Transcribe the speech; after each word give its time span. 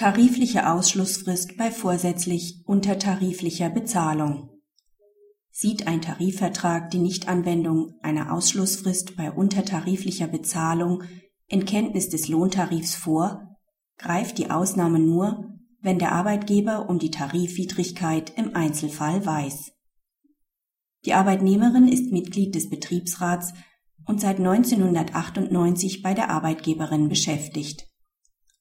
Tarifliche 0.00 0.66
Ausschlussfrist 0.66 1.58
bei 1.58 1.70
vorsätzlich 1.70 2.62
untertariflicher 2.64 3.68
Bezahlung. 3.68 4.48
Sieht 5.50 5.86
ein 5.86 6.00
Tarifvertrag 6.00 6.90
die 6.90 7.00
Nichtanwendung 7.00 7.96
einer 8.00 8.32
Ausschlussfrist 8.32 9.14
bei 9.18 9.30
untertariflicher 9.30 10.26
Bezahlung 10.26 11.02
in 11.48 11.66
Kenntnis 11.66 12.08
des 12.08 12.28
Lohntarifs 12.28 12.94
vor, 12.94 13.58
greift 13.98 14.38
die 14.38 14.50
Ausnahme 14.50 14.98
nur, 14.98 15.52
wenn 15.82 15.98
der 15.98 16.12
Arbeitgeber 16.12 16.88
um 16.88 16.98
die 16.98 17.10
Tarifwidrigkeit 17.10 18.32
im 18.38 18.56
Einzelfall 18.56 19.26
weiß. 19.26 19.72
Die 21.04 21.12
Arbeitnehmerin 21.12 21.88
ist 21.88 22.10
Mitglied 22.10 22.54
des 22.54 22.70
Betriebsrats 22.70 23.52
und 24.06 24.18
seit 24.18 24.38
1998 24.38 26.00
bei 26.00 26.14
der 26.14 26.30
Arbeitgeberin 26.30 27.10
beschäftigt. 27.10 27.89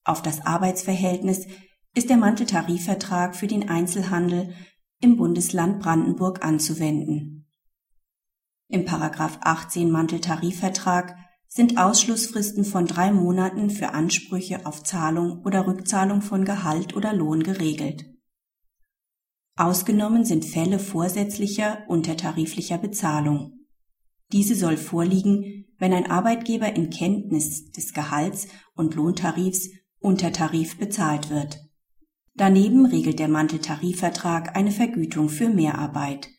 Auf 0.03 0.21
das 0.21 0.45
Arbeitsverhältnis 0.45 1.47
ist 1.95 2.09
der 2.09 2.17
Manteltarifvertrag 2.17 3.35
für 3.35 3.47
den 3.47 3.69
Einzelhandel 3.69 4.53
im 5.01 5.17
Bundesland 5.17 5.81
Brandenburg 5.81 6.43
anzuwenden. 6.43 7.47
Im 8.67 8.85
Paragraph 8.85 9.39
18 9.41 9.89
Manteltarifvertrag 9.89 11.15
sind 11.47 11.79
Ausschlussfristen 11.79 12.63
von 12.63 12.85
drei 12.85 13.11
Monaten 13.11 13.71
für 13.71 13.89
Ansprüche 13.89 14.65
auf 14.67 14.83
Zahlung 14.83 15.41
oder 15.43 15.65
Rückzahlung 15.65 16.21
von 16.21 16.45
Gehalt 16.45 16.95
oder 16.95 17.13
Lohn 17.13 17.41
geregelt. 17.41 18.05
Ausgenommen 19.55 20.23
sind 20.23 20.45
Fälle 20.45 20.77
vorsätzlicher 20.77 21.83
untertariflicher 21.87 22.77
Bezahlung. 22.77 23.65
Diese 24.31 24.55
soll 24.55 24.77
vorliegen, 24.77 25.65
wenn 25.79 25.91
ein 25.91 26.09
Arbeitgeber 26.11 26.75
in 26.75 26.91
Kenntnis 26.91 27.71
des 27.71 27.93
Gehalts 27.93 28.47
und 28.75 28.93
Lohntarifs 28.93 29.69
unter 29.99 30.31
Tarif 30.31 30.77
bezahlt 30.77 31.29
wird. 31.29 31.59
Daneben 32.35 32.85
regelt 32.85 33.19
der 33.19 33.27
Manteltarifvertrag 33.27 34.55
eine 34.55 34.71
Vergütung 34.71 35.29
für 35.29 35.49
Mehrarbeit. 35.49 36.29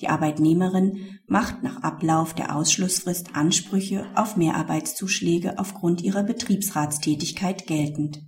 Die 0.00 0.08
Arbeitnehmerin 0.08 1.18
macht 1.26 1.62
nach 1.62 1.82
Ablauf 1.82 2.34
der 2.34 2.56
Ausschlussfrist 2.56 3.36
Ansprüche 3.36 4.06
auf 4.16 4.36
Mehrarbeitszuschläge 4.36 5.58
aufgrund 5.58 6.02
ihrer 6.02 6.24
Betriebsratstätigkeit 6.24 7.66
geltend. 7.66 8.20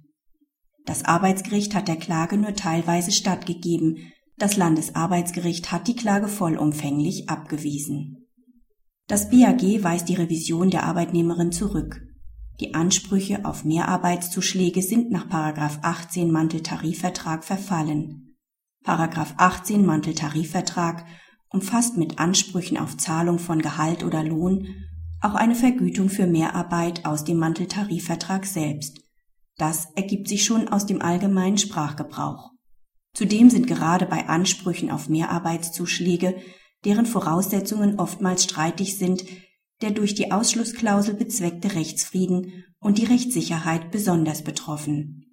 Das 0.85 1.05
Arbeitsgericht 1.05 1.75
hat 1.75 1.89
der 1.89 1.97
Klage 1.97 2.37
nur 2.37 2.55
teilweise 2.55 3.11
stattgegeben, 3.11 4.13
das 4.39 4.57
Landesarbeitsgericht 4.57 5.73
hat 5.73 5.89
die 5.89 5.97
Klage 5.97 6.29
vollumfänglich 6.29 7.29
abgewiesen. 7.29 8.29
Das 9.09 9.31
BAG 9.31 9.63
weist 9.83 10.09
die 10.09 10.15
Revision 10.15 10.71
der 10.71 10.85
Arbeitnehmerin 10.85 11.53
zurück. 11.53 12.03
Die 12.61 12.75
Ansprüche 12.75 13.45
auf 13.45 13.65
Mehrarbeitszuschläge 13.65 14.83
sind 14.83 15.11
nach 15.11 15.29
18 15.31 16.31
Manteltarifvertrag 16.31 17.45
verfallen. 17.45 18.37
18 18.85 19.85
Manteltarifvertrag 19.85 21.05
umfasst 21.51 21.97
mit 21.97 22.19
Ansprüchen 22.19 22.79
auf 22.79 22.97
Zahlung 22.97 23.39
von 23.39 23.61
Gehalt 23.61 24.05
oder 24.05 24.23
Lohn 24.23 24.69
auch 25.21 25.35
eine 25.35 25.55
Vergütung 25.55 26.09
für 26.09 26.27
Mehrarbeit 26.27 27.05
aus 27.05 27.25
dem 27.25 27.39
Manteltarifvertrag 27.39 28.47
selbst. 28.47 29.01
Das 29.57 29.89
ergibt 29.95 30.29
sich 30.29 30.45
schon 30.45 30.69
aus 30.69 30.87
dem 30.87 31.01
allgemeinen 31.03 31.59
Sprachgebrauch. 31.59 32.51
Zudem 33.15 33.49
sind 33.49 33.67
gerade 33.67 34.07
bei 34.07 34.29
Ansprüchen 34.29 34.91
auf 34.91 35.09
Mehrarbeitszuschläge, 35.09 36.37
deren 36.85 37.07
Voraussetzungen 37.07 37.99
oftmals 37.99 38.45
streitig 38.45 38.99
sind, 38.99 39.25
der 39.83 39.91
durch 39.91 40.15
die 40.15 40.33
Ausschlussklausel 40.33 41.15
bezweckte 41.15 41.75
Rechtsfrieden 41.75 42.65
und 42.79 42.99
die 42.99 43.05
Rechtssicherheit 43.05 43.91
besonders 43.91 44.43
betroffen. 44.43 45.27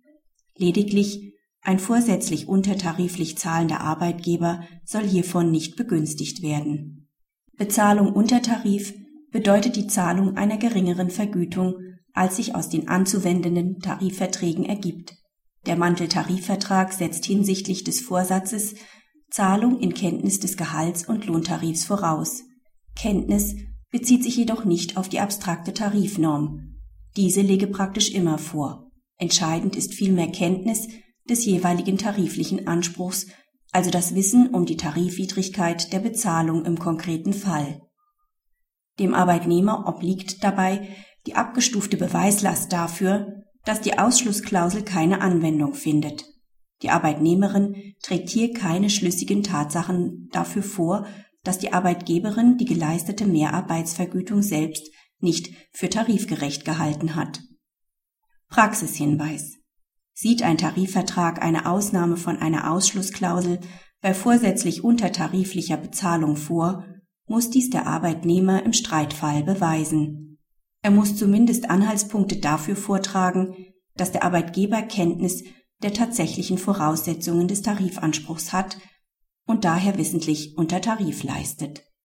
Lediglich 0.57 1.33
ein 1.61 1.79
vorsätzlich 1.79 2.47
untertariflich 2.47 3.37
zahlender 3.37 3.79
Arbeitgeber 3.79 4.61
soll 4.83 5.03
hiervon 5.03 5.49
nicht 5.49 5.77
begünstigt 5.77 6.41
werden. 6.41 7.09
Bezahlung 7.55 8.11
unter 8.11 8.41
Tarif 8.41 8.93
bedeutet 9.31 9.75
die 9.77 9.87
Zahlung 9.87 10.35
einer 10.35 10.57
geringeren 10.57 11.09
Vergütung, 11.09 11.75
als 12.13 12.35
sich 12.35 12.53
aus 12.53 12.69
den 12.69 12.89
anzuwendenden 12.89 13.79
Tarifverträgen 13.79 14.65
ergibt. 14.65 15.15
Der 15.65 15.77
Manteltarifvertrag 15.77 16.91
setzt 16.91 17.25
hinsichtlich 17.25 17.83
des 17.83 18.01
Vorsatzes 18.01 18.75
Zahlung 19.29 19.79
in 19.79 19.93
Kenntnis 19.93 20.39
des 20.39 20.57
Gehalts 20.57 21.07
und 21.07 21.25
Lohntarifs 21.25 21.85
voraus. 21.85 22.43
Kenntnis 22.95 23.55
bezieht 23.93 24.23
sich 24.23 24.35
jedoch 24.35 24.65
nicht 24.65 24.97
auf 24.97 25.07
die 25.07 25.19
abstrakte 25.19 25.71
Tarifnorm. 25.71 26.79
Diese 27.15 27.41
lege 27.41 27.67
praktisch 27.67 28.11
immer 28.11 28.39
vor. 28.39 28.91
Entscheidend 29.17 29.75
ist 29.75 29.93
vielmehr 29.93 30.31
Kenntnis 30.31 30.87
des 31.29 31.45
jeweiligen 31.45 31.99
tariflichen 31.99 32.67
Anspruchs, 32.67 33.27
also 33.71 33.91
das 33.91 34.15
Wissen 34.15 34.47
um 34.49 34.65
die 34.65 34.77
Tarifwidrigkeit 34.77 35.93
der 35.93 35.99
Bezahlung 35.99 36.65
im 36.65 36.79
konkreten 36.79 37.33
Fall. 37.33 37.81
Dem 38.99 39.13
Arbeitnehmer 39.13 39.87
obliegt 39.87 40.43
dabei 40.43 40.89
die 41.27 41.35
abgestufte 41.35 41.95
Beweislast 41.95 42.73
dafür, 42.73 43.43
dass 43.63 43.79
die 43.79 43.99
Ausschlussklausel 43.99 44.81
keine 44.81 45.21
Anwendung 45.21 45.75
findet. 45.75 46.25
Die 46.81 46.89
Arbeitnehmerin 46.89 47.93
trägt 48.01 48.29
hier 48.29 48.53
keine 48.53 48.89
schlüssigen 48.89 49.43
Tatsachen 49.43 50.29
dafür 50.31 50.63
vor, 50.63 51.05
dass 51.43 51.59
die 51.59 51.73
Arbeitgeberin 51.73 52.57
die 52.57 52.65
geleistete 52.65 53.25
Mehrarbeitsvergütung 53.25 54.41
selbst 54.41 54.89
nicht 55.19 55.53
für 55.71 55.89
tarifgerecht 55.89 56.65
gehalten 56.65 57.15
hat. 57.15 57.41
Praxishinweis. 58.49 59.57
Sieht 60.13 60.43
ein 60.43 60.57
Tarifvertrag 60.57 61.41
eine 61.41 61.65
Ausnahme 61.65 62.17
von 62.17 62.37
einer 62.37 62.71
Ausschlussklausel 62.71 63.59
bei 64.01 64.13
vorsätzlich 64.13 64.83
untertariflicher 64.83 65.77
Bezahlung 65.77 66.35
vor, 66.35 66.85
muss 67.25 67.49
dies 67.49 67.69
der 67.69 67.87
Arbeitnehmer 67.87 68.63
im 68.63 68.73
Streitfall 68.73 69.43
beweisen. 69.43 70.37
Er 70.81 70.91
muss 70.91 71.15
zumindest 71.15 71.69
Anhaltspunkte 71.69 72.37
dafür 72.37 72.75
vortragen, 72.75 73.55
dass 73.95 74.11
der 74.11 74.23
Arbeitgeber 74.23 74.81
Kenntnis 74.81 75.43
der 75.81 75.93
tatsächlichen 75.93 76.57
Voraussetzungen 76.57 77.47
des 77.47 77.61
Tarifanspruchs 77.61 78.53
hat 78.53 78.77
und 79.45 79.65
daher 79.65 79.97
wissentlich 79.97 80.57
unter 80.57 80.81
Tarif 80.81 81.23
leistet 81.23 81.83